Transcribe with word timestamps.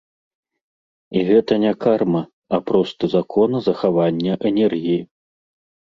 І 1.19 1.21
гэта 1.27 1.53
не 1.65 1.73
карма, 1.85 2.23
а 2.57 2.61
просты 2.71 3.05
закон 3.15 3.49
захавання 3.67 4.33
энергіі. 4.53 5.01